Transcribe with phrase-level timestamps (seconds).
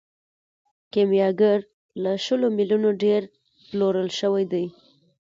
[0.91, 1.59] کیمیاګر
[2.03, 3.21] له شلو میلیونو ډیر
[3.67, 4.65] پلورل شوی دی.